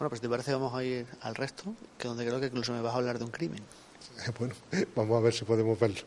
Bueno, 0.01 0.09
pues 0.09 0.19
si 0.19 0.23
te 0.23 0.29
parece 0.29 0.53
vamos 0.53 0.75
a 0.75 0.83
ir 0.83 1.07
al 1.21 1.37
resto, 1.37 1.73
que 1.97 2.09
donde 2.09 2.27
creo 2.27 2.41
que 2.41 2.47
incluso 2.47 2.73
me 2.73 2.81
vas 2.81 2.93
a 2.93 2.97
hablar 2.97 3.21
de 3.21 3.25
un 3.25 3.31
crimen. 3.31 3.63
Bueno, 4.39 4.55
vamos 4.95 5.19
a 5.19 5.21
ver 5.21 5.33
si 5.33 5.45
podemos 5.45 5.79
verlo. 5.79 6.01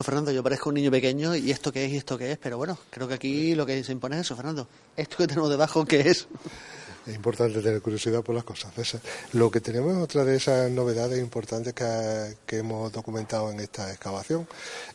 Fernando, 0.00 0.32
yo 0.32 0.42
parezco 0.42 0.70
un 0.70 0.76
niño 0.76 0.90
pequeño 0.90 1.36
y 1.36 1.50
esto 1.50 1.70
qué 1.70 1.84
es 1.84 1.92
y 1.92 1.96
esto 1.98 2.16
qué 2.16 2.32
es, 2.32 2.38
pero 2.38 2.56
bueno, 2.56 2.78
creo 2.88 3.06
que 3.08 3.14
aquí 3.14 3.54
lo 3.54 3.66
que 3.66 3.84
se 3.84 3.92
impone 3.92 4.16
es 4.16 4.22
eso, 4.22 4.36
Fernando. 4.36 4.66
Esto 4.96 5.18
que 5.18 5.26
tenemos 5.26 5.50
debajo, 5.50 5.84
¿qué 5.84 6.00
es? 6.00 6.28
Es 7.08 7.14
importante 7.14 7.62
tener 7.62 7.80
curiosidad 7.80 8.22
por 8.22 8.34
las 8.34 8.44
cosas. 8.44 8.70
Lo 9.32 9.50
que 9.50 9.62
tenemos 9.62 9.96
es 9.96 10.02
otra 10.02 10.24
de 10.26 10.36
esas 10.36 10.70
novedades 10.70 11.18
importantes 11.18 11.72
que, 11.72 12.58
hemos 12.58 12.92
documentado 12.92 13.50
en 13.50 13.60
esta 13.60 13.90
excavación 13.90 14.46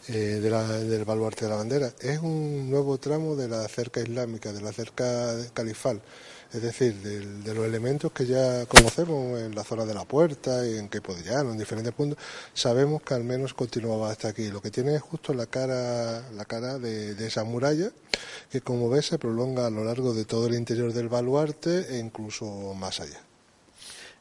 eh, 0.10 0.39
del 0.39 1.05
baluarte 1.05 1.46
de 1.46 1.51
la 1.51 1.58
bandera. 1.58 1.91
Es 2.00 2.20
un 2.20 2.70
nuevo 2.70 3.00
tramo 3.00 3.36
de 3.36 3.48
la 3.48 3.67
cerca 3.67 4.00
islámica, 4.00 4.53
de 4.53 4.62
la 4.62 4.72
cerca 4.72 5.34
califal. 5.55 6.01
Es 6.54 6.62
decir, 6.62 6.94
de, 7.02 7.54
los 7.56 7.66
elementos 7.66 8.12
que 8.12 8.28
ya 8.28 8.68
conocemos 8.68 9.40
en 9.40 9.56
la 9.56 9.64
zona 9.64 9.86
de 9.86 9.96
la 9.96 10.06
puerta 10.06 10.66
y 10.68 10.78
en 10.78 10.88
Queipo 10.88 11.16
de 11.16 11.24
Llano, 11.24 11.52
en 11.52 11.58
diferentes 11.58 11.92
puntos, 11.94 12.20
sabemos 12.54 13.02
que 13.02 13.16
al 13.16 13.24
menos 13.24 13.56
continuaba 13.56 14.12
hasta 14.12 14.28
aquí. 14.28 14.50
Lo 14.50 14.62
que 14.62 14.70
tiene 14.70 14.96
es 14.96 15.02
justo 15.02 15.34
la 15.34 15.48
cara, 15.48 16.30
la 16.32 16.46
cara 16.46 16.78
de, 16.78 17.16
de 17.16 17.28
esa 17.28 17.44
muralla, 17.44 17.90
que 18.52 18.62
como 18.62 18.88
ves 18.88 19.08
se 19.08 19.18
prolonga 19.18 19.66
a 19.66 19.72
lo 19.72 19.84
largo 19.84 20.14
de 20.14 20.26
todo 20.26 20.46
el 20.46 20.54
interior 20.54 20.94
del 20.94 21.10
baluarte 21.10 21.96
e 21.96 21.98
incluso 21.98 22.46
más 22.76 23.00
allá. 23.00 23.20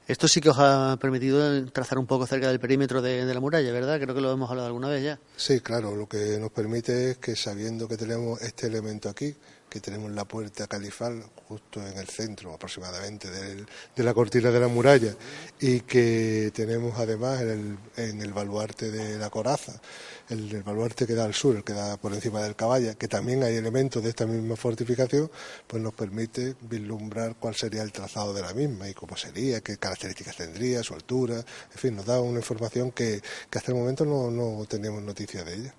Esto 0.08 0.26
sí 0.26 0.40
que 0.40 0.50
os 0.50 0.58
ha 0.58 0.96
permitido 1.00 1.64
trazar 1.66 1.98
un 1.98 2.06
poco 2.06 2.26
cerca 2.26 2.48
del 2.48 2.58
perímetro 2.58 3.02
de, 3.02 3.24
de 3.24 3.34
la 3.34 3.40
muralla, 3.40 3.70
¿verdad? 3.72 4.00
Creo 4.00 4.14
que 4.14 4.20
lo 4.20 4.32
hemos 4.32 4.50
hablado 4.50 4.66
alguna 4.66 4.88
vez 4.88 5.04
ya. 5.04 5.18
Sí, 5.36 5.60
claro, 5.60 5.94
lo 5.94 6.08
que 6.08 6.38
nos 6.40 6.50
permite 6.50 7.10
es 7.10 7.18
que 7.18 7.36
sabiendo 7.36 7.86
que 7.86 7.96
tenemos 7.96 8.40
este 8.42 8.66
elemento 8.66 9.08
aquí, 9.08 9.34
que 9.72 9.80
tenemos 9.80 10.10
la 10.10 10.26
puerta 10.26 10.66
califal 10.66 11.24
justo 11.48 11.80
en 11.86 11.96
el 11.96 12.06
centro 12.06 12.52
aproximadamente 12.52 13.30
del- 13.30 13.66
de 13.96 14.02
la 14.02 14.12
cortina 14.12 14.50
de 14.50 14.60
la 14.60 14.68
muralla 14.68 15.14
y 15.60 15.80
que 15.80 16.52
tenemos 16.54 16.98
además 16.98 17.40
en 17.40 17.48
el, 17.48 17.78
en 17.96 18.20
el 18.20 18.34
baluarte 18.34 18.90
de 18.90 19.16
la 19.18 19.30
coraza, 19.30 19.80
el, 20.28 20.62
baluarte 20.62 21.06
que 21.06 21.14
da 21.14 21.24
al 21.24 21.32
sur, 21.32 21.56
el 21.56 21.64
que 21.64 21.72
da 21.72 21.96
por 21.96 22.12
encima 22.12 22.42
del 22.42 22.54
caballa, 22.54 22.94
que 22.96 23.08
también 23.08 23.42
hay 23.44 23.56
elementos 23.56 24.02
de 24.02 24.10
esta 24.10 24.26
misma 24.26 24.56
fortificación, 24.56 25.30
pues 25.66 25.82
nos 25.82 25.94
permite 25.94 26.54
vislumbrar 26.60 27.36
cuál 27.40 27.54
sería 27.54 27.82
el 27.82 27.92
trazado 27.92 28.34
de 28.34 28.42
la 28.42 28.52
misma 28.52 28.90
y 28.90 28.94
cómo 28.94 29.16
sería, 29.16 29.62
qué 29.62 29.78
características 29.78 30.36
tendría, 30.36 30.82
su 30.82 30.92
altura, 30.92 31.36
en 31.36 31.78
fin, 31.78 31.96
nos 31.96 32.04
da 32.04 32.20
una 32.20 32.40
información 32.40 32.92
que, 32.92 33.22
que 33.48 33.58
hasta 33.58 33.72
el 33.72 33.78
momento 33.78 34.04
no, 34.04 34.30
no 34.30 34.66
teníamos 34.66 35.02
noticia 35.02 35.44
de 35.44 35.54
ella. 35.54 35.74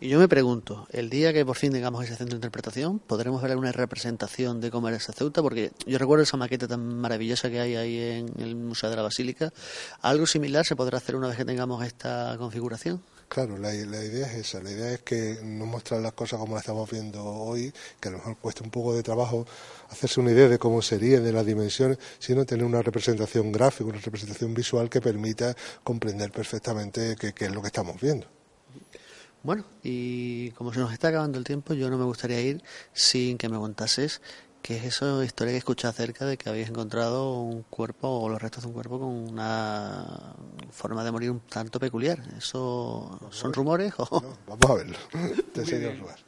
Y 0.00 0.10
yo 0.10 0.20
me 0.20 0.28
pregunto, 0.28 0.86
el 0.90 1.10
día 1.10 1.32
que 1.32 1.44
por 1.44 1.56
fin 1.56 1.72
tengamos 1.72 2.04
ese 2.04 2.14
centro 2.14 2.34
de 2.34 2.36
interpretación, 2.36 3.00
¿podremos 3.00 3.42
ver 3.42 3.56
una 3.56 3.72
representación 3.72 4.60
de 4.60 4.70
cómo 4.70 4.86
era 4.86 4.96
esa 4.96 5.12
Ceuta? 5.12 5.42
Porque 5.42 5.72
yo 5.86 5.98
recuerdo 5.98 6.22
esa 6.22 6.36
maqueta 6.36 6.68
tan 6.68 7.00
maravillosa 7.00 7.50
que 7.50 7.58
hay 7.58 7.74
ahí 7.74 7.98
en 7.98 8.32
el 8.38 8.54
Museo 8.54 8.90
de 8.90 8.96
la 8.96 9.02
Basílica. 9.02 9.52
¿Algo 10.00 10.28
similar 10.28 10.64
se 10.64 10.76
podrá 10.76 10.98
hacer 10.98 11.16
una 11.16 11.26
vez 11.26 11.36
que 11.36 11.44
tengamos 11.44 11.84
esta 11.84 12.36
configuración? 12.38 13.02
Claro, 13.26 13.58
la, 13.58 13.74
idea 13.74 14.26
es 14.28 14.34
esa, 14.34 14.62
la 14.62 14.70
idea 14.70 14.92
es 14.92 15.00
que 15.00 15.40
no 15.42 15.66
mostrar 15.66 16.00
las 16.00 16.12
cosas 16.12 16.38
como 16.38 16.54
las 16.54 16.62
estamos 16.62 16.88
viendo 16.88 17.24
hoy, 17.24 17.72
que 17.98 18.08
a 18.08 18.12
lo 18.12 18.18
mejor 18.18 18.36
cuesta 18.36 18.62
un 18.62 18.70
poco 18.70 18.94
de 18.94 19.02
trabajo 19.02 19.46
hacerse 19.90 20.20
una 20.20 20.30
idea 20.30 20.48
de 20.48 20.60
cómo 20.60 20.80
sería, 20.80 21.18
de 21.18 21.32
las 21.32 21.44
dimensiones, 21.44 21.98
sino 22.20 22.46
tener 22.46 22.64
una 22.64 22.82
representación 22.82 23.50
gráfica, 23.50 23.90
una 23.90 23.98
representación 23.98 24.54
visual 24.54 24.88
que 24.88 25.00
permita 25.00 25.56
comprender 25.82 26.30
perfectamente 26.30 27.16
qué 27.16 27.44
es 27.44 27.52
lo 27.52 27.60
que 27.60 27.66
estamos 27.66 28.00
viendo. 28.00 28.37
Bueno, 29.42 29.64
y 29.82 30.50
como 30.52 30.72
se 30.72 30.80
nos 30.80 30.92
está 30.92 31.08
acabando 31.08 31.38
el 31.38 31.44
tiempo, 31.44 31.74
yo 31.74 31.88
no 31.90 31.96
me 31.96 32.04
gustaría 32.04 32.40
ir 32.40 32.62
sin 32.92 33.38
que 33.38 33.48
me 33.48 33.56
contases 33.56 34.20
qué 34.62 34.76
es 34.76 34.84
esa 34.84 35.24
historia 35.24 35.52
que 35.52 35.58
escuché 35.58 35.86
acerca 35.86 36.26
de 36.26 36.36
que 36.36 36.48
habéis 36.48 36.68
encontrado 36.68 37.40
un 37.40 37.62
cuerpo 37.62 38.08
o 38.08 38.28
los 38.28 38.42
restos 38.42 38.64
de 38.64 38.68
un 38.68 38.74
cuerpo 38.74 38.98
con 38.98 39.08
una 39.08 40.34
forma 40.70 41.04
de 41.04 41.12
morir 41.12 41.30
un 41.30 41.40
tanto 41.40 41.78
peculiar. 41.78 42.20
¿Eso 42.36 43.18
son 43.30 43.52
rumores 43.52 43.94
o...? 43.98 44.20
¿no? 44.20 44.36
Vamos 44.46 44.70
a 44.70 44.74
verlo. 44.74 44.98
Te 45.54 45.60
enseño 45.60 45.88
el 45.88 45.98
lugar. 45.98 46.18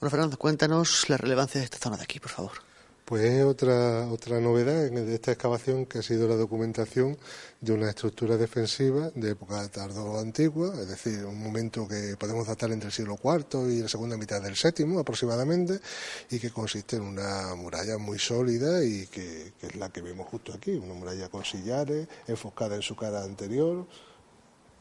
Bueno, 0.00 0.10
Fernando, 0.10 0.36
cuéntanos 0.36 1.08
la 1.08 1.16
relevancia 1.16 1.60
de 1.60 1.64
esta 1.64 1.78
zona 1.78 1.96
de 1.96 2.04
aquí, 2.04 2.20
por 2.20 2.30
favor. 2.30 2.67
Pues 3.08 3.24
es 3.24 3.42
otra, 3.42 4.06
otra 4.10 4.38
novedad 4.38 4.90
de 4.90 5.14
esta 5.14 5.32
excavación 5.32 5.86
que 5.86 6.00
ha 6.00 6.02
sido 6.02 6.28
la 6.28 6.36
documentación 6.36 7.16
de 7.58 7.72
una 7.72 7.88
estructura 7.88 8.36
defensiva 8.36 9.10
de 9.14 9.30
época 9.30 9.66
tardo 9.70 10.18
antigua, 10.18 10.74
es 10.78 10.88
decir, 10.88 11.24
un 11.24 11.42
momento 11.42 11.88
que 11.88 12.18
podemos 12.18 12.46
datar 12.46 12.70
entre 12.70 12.88
el 12.88 12.92
siglo 12.92 13.18
IV 13.24 13.72
y 13.72 13.80
la 13.80 13.88
segunda 13.88 14.18
mitad 14.18 14.42
del 14.42 14.56
séptimo 14.56 15.00
aproximadamente, 15.00 15.80
y 16.28 16.38
que 16.38 16.50
consiste 16.50 16.96
en 16.96 17.02
una 17.04 17.54
muralla 17.54 17.96
muy 17.96 18.18
sólida 18.18 18.84
y 18.84 19.06
que, 19.06 19.54
que 19.58 19.68
es 19.68 19.76
la 19.76 19.88
que 19.88 20.02
vemos 20.02 20.26
justo 20.26 20.52
aquí, 20.52 20.72
una 20.72 20.92
muralla 20.92 21.30
con 21.30 21.46
sillares, 21.46 22.06
enfocada 22.26 22.76
en 22.76 22.82
su 22.82 22.94
cara 22.94 23.24
anterior, 23.24 23.86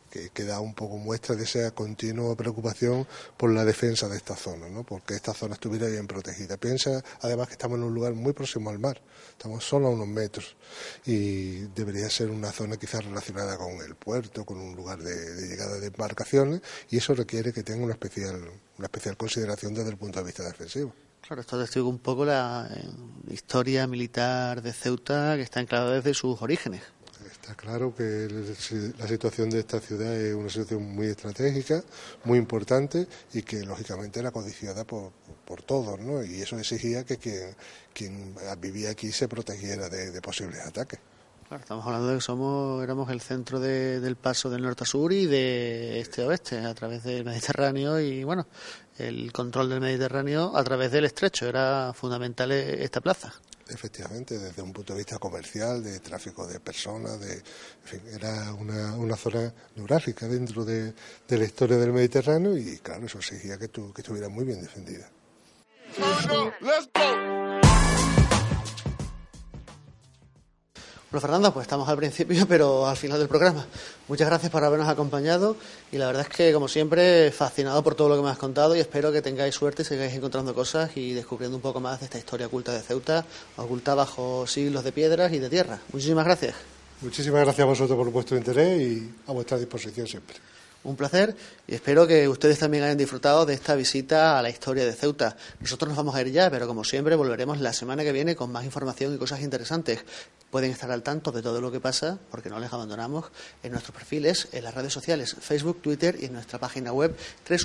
que, 0.09 0.29
que 0.29 0.43
da 0.43 0.59
un 0.59 0.73
poco 0.73 0.97
muestra 0.97 1.35
de 1.35 1.43
esa 1.43 1.71
continua 1.71 2.35
preocupación 2.35 3.07
por 3.37 3.51
la 3.51 3.65
defensa 3.65 4.07
de 4.07 4.17
esta 4.17 4.35
zona, 4.35 4.69
¿no? 4.69 4.83
porque 4.83 5.15
esta 5.15 5.33
zona 5.33 5.53
estuviera 5.53 5.87
bien 5.87 6.07
protegida. 6.07 6.57
Piensa 6.57 7.03
además 7.21 7.47
que 7.47 7.53
estamos 7.53 7.77
en 7.77 7.83
un 7.83 7.93
lugar 7.93 8.13
muy 8.13 8.33
próximo 8.33 8.69
al 8.69 8.79
mar, 8.79 9.01
estamos 9.31 9.63
solo 9.63 9.87
a 9.87 9.89
unos 9.91 10.07
metros 10.07 10.55
y 11.05 11.59
debería 11.75 12.09
ser 12.09 12.29
una 12.29 12.51
zona 12.51 12.77
quizás 12.77 13.05
relacionada 13.05 13.57
con 13.57 13.81
el 13.81 13.95
puerto, 13.95 14.45
con 14.45 14.57
un 14.57 14.75
lugar 14.75 14.99
de, 14.99 15.47
llegada 15.47 15.79
de 15.79 15.87
embarcaciones 15.87 16.61
y 16.89 16.97
eso 16.97 17.13
requiere 17.13 17.53
que 17.53 17.63
tenga 17.63 17.83
una 17.83 17.93
especial, 17.93 18.35
una 18.77 18.85
especial 18.85 19.17
consideración 19.17 19.73
desde 19.73 19.89
el 19.89 19.97
punto 19.97 20.19
de 20.19 20.25
vista 20.25 20.43
defensivo. 20.43 20.93
Claro, 21.21 21.41
esto 21.41 21.59
testigo 21.59 21.89
un 21.89 21.99
poco 21.99 22.23
la 22.23 22.69
eh, 22.73 23.33
historia 23.33 23.85
militar 23.85 24.61
de 24.61 24.71
Ceuta 24.71 25.35
que 25.35 25.41
está 25.41 25.59
enclavada 25.59 25.95
desde 25.95 26.13
sus 26.13 26.41
orígenes. 26.41 26.83
Está 27.47 27.55
claro 27.55 27.95
que 27.95 28.27
la 28.99 29.07
situación 29.07 29.49
de 29.49 29.59
esta 29.59 29.79
ciudad 29.79 30.13
es 30.13 30.35
una 30.35 30.49
situación 30.49 30.83
muy 30.93 31.07
estratégica, 31.07 31.81
muy 32.25 32.37
importante 32.39 33.07
y 33.33 33.41
que 33.41 33.63
lógicamente 33.63 34.19
era 34.19 34.31
codiciada 34.31 34.83
por, 34.83 35.13
por 35.45 35.61
todos, 35.61 35.97
¿no? 35.97 36.21
Y 36.25 36.41
eso 36.41 36.59
exigía 36.59 37.05
que 37.05 37.15
quien, 37.93 38.35
vivía 38.59 38.89
aquí 38.89 39.13
se 39.13 39.29
protegiera 39.29 39.87
de, 39.87 40.21
posibles 40.21 40.59
ataques. 40.59 40.99
Claro, 41.47 41.61
estamos 41.61 41.85
hablando 41.85 42.09
de 42.09 42.15
que 42.15 42.21
somos, 42.21 42.83
éramos 42.83 43.09
el 43.11 43.21
centro 43.21 43.61
de- 43.61 44.01
del 44.01 44.17
paso 44.17 44.49
del 44.49 44.63
norte 44.63 44.83
a 44.83 44.85
sur 44.85 45.13
y 45.13 45.25
de 45.25 46.01
este 46.01 46.23
a 46.23 46.27
oeste, 46.27 46.57
a 46.57 46.73
través 46.73 47.05
del 47.05 47.23
Mediterráneo 47.23 47.97
y, 48.01 48.25
bueno, 48.25 48.45
el 48.97 49.31
control 49.31 49.69
del 49.69 49.79
Mediterráneo 49.79 50.51
a 50.53 50.63
través 50.65 50.91
del 50.91 51.05
estrecho. 51.05 51.47
Era 51.47 51.93
fundamental 51.95 52.51
eh, 52.51 52.83
esta 52.83 52.99
plaza. 52.99 53.33
Efectivamente, 53.69 54.37
desde 54.37 54.61
un 54.61 54.71
punto 54.73 54.93
de 54.93 54.97
vista 54.97 55.17
comercial, 55.19 55.83
de 55.83 55.99
tráfico 55.99 56.47
de 56.47 56.59
personas, 56.59 57.19
de, 57.19 57.41
era 58.13 58.53
una, 58.53 58.95
una 58.95 59.15
zona 59.15 59.53
neurálgica 59.75 60.27
dentro 60.27 60.63
de, 60.65 60.93
de 61.27 61.37
la 61.37 61.43
historia 61.45 61.77
del 61.77 61.91
Mediterráneo 61.93 62.55
y 62.57 62.77
claro, 62.77 63.05
eso 63.05 63.17
exigía 63.17 63.57
que, 63.57 63.67
tu- 63.67 63.91
que 63.93 64.01
estuviera 64.01 64.29
muy 64.29 64.45
bien 64.45 64.61
defendida. 64.61 65.09
Bueno, 71.09 71.21
Fernando, 71.21 71.53
pues 71.53 71.63
estamos 71.63 71.87
al 71.87 71.95
principio, 71.95 72.45
pero 72.49 72.85
al 72.85 72.97
final 72.97 73.17
del 73.17 73.29
programa. 73.29 73.65
Muchas 74.09 74.27
gracias 74.27 74.51
por 74.51 74.63
habernos 74.65 74.89
acompañado 74.89 75.55
y 75.89 75.97
la 75.97 76.07
verdad 76.07 76.27
es 76.29 76.35
que, 76.35 76.51
como 76.51 76.67
siempre, 76.67 77.31
fascinado 77.31 77.81
por 77.81 77.95
todo 77.95 78.09
lo 78.09 78.17
que 78.17 78.23
me 78.23 78.29
has 78.29 78.37
contado 78.37 78.75
y 78.75 78.79
espero 78.79 79.11
que 79.13 79.21
tengáis 79.21 79.55
suerte 79.55 79.83
y 79.83 79.85
sigáis 79.85 80.13
encontrando 80.13 80.53
cosas 80.53 80.97
y 80.97 81.13
descubriendo 81.13 81.55
un 81.55 81.61
poco 81.61 81.79
más 81.79 82.01
de 82.01 82.07
esta 82.07 82.17
historia 82.17 82.47
oculta 82.47 82.73
de 82.73 82.81
Ceuta, 82.81 83.25
oculta 83.55 83.95
bajo 83.95 84.45
siglos 84.47 84.83
de 84.83 84.91
piedras 84.91 85.31
y 85.31 85.39
de 85.39 85.49
tierra. 85.49 85.79
Muchísimas 85.93 86.25
gracias. 86.25 86.55
Muchísimas 86.99 87.41
gracias 87.41 87.63
a 87.63 87.69
vosotros 87.69 87.97
por 87.97 88.11
vuestro 88.11 88.37
interés 88.37 88.81
y 88.81 89.13
a 89.27 89.31
vuestra 89.31 89.57
disposición 89.57 90.07
siempre. 90.07 90.35
Un 90.87 90.95
placer 90.95 91.35
y 91.67 91.75
espero 91.75 92.07
que 92.07 92.29
ustedes 92.29 92.59
también 92.59 92.85
hayan 92.85 92.97
disfrutado 92.97 93.45
de 93.45 93.53
esta 93.53 93.75
visita 93.75 94.39
a 94.39 94.41
la 94.41 94.49
historia 94.49 94.85
de 94.85 94.93
Ceuta. 94.93 95.35
Nosotros 95.59 95.89
nos 95.89 95.97
vamos 95.97 96.15
a 96.15 96.21
ir 96.21 96.31
ya, 96.31 96.49
pero 96.49 96.65
como 96.65 96.85
siempre 96.85 97.17
volveremos 97.17 97.59
la 97.59 97.73
semana 97.73 98.05
que 98.05 98.13
viene 98.13 98.37
con 98.37 98.53
más 98.53 98.63
información 98.63 99.13
y 99.13 99.17
cosas 99.17 99.41
interesantes. 99.41 100.05
Pueden 100.49 100.71
estar 100.71 100.89
al 100.89 101.03
tanto 101.03 101.33
de 101.33 101.41
todo 101.41 101.59
lo 101.59 101.73
que 101.73 101.81
pasa, 101.81 102.17
porque 102.31 102.49
no 102.49 102.57
les 102.57 102.71
abandonamos, 102.71 103.25
en 103.63 103.73
nuestros 103.73 103.93
perfiles, 103.93 104.47
en 104.53 104.63
las 104.63 104.75
redes 104.75 104.93
sociales, 104.93 105.35
Facebook, 105.37 105.81
Twitter 105.81 106.15
y 106.21 106.25
en 106.27 106.31
nuestra 106.31 106.57
página 106.57 106.93
web 106.93 107.13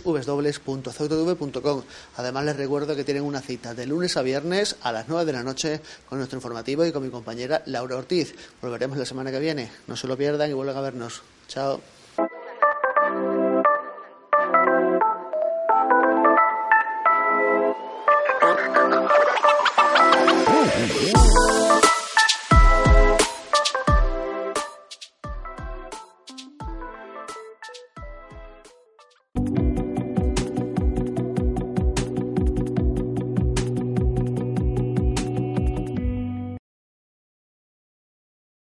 www.ceutv.com. 0.04 1.82
Además 2.16 2.44
les 2.44 2.56
recuerdo 2.56 2.96
que 2.96 3.04
tienen 3.04 3.22
una 3.22 3.40
cita 3.40 3.72
de 3.72 3.86
lunes 3.86 4.16
a 4.16 4.22
viernes 4.22 4.74
a 4.82 4.90
las 4.90 5.06
9 5.06 5.26
de 5.26 5.32
la 5.32 5.44
noche 5.44 5.80
con 6.08 6.18
nuestro 6.18 6.38
informativo 6.38 6.84
y 6.84 6.90
con 6.90 7.04
mi 7.04 7.10
compañera 7.10 7.62
Laura 7.66 7.98
Ortiz. 7.98 8.34
Volveremos 8.60 8.98
la 8.98 9.06
semana 9.06 9.30
que 9.30 9.38
viene. 9.38 9.70
No 9.86 9.94
se 9.94 10.08
lo 10.08 10.16
pierdan 10.16 10.50
y 10.50 10.54
vuelvan 10.54 10.76
a 10.76 10.80
vernos. 10.80 11.22
Chao. 11.46 12.01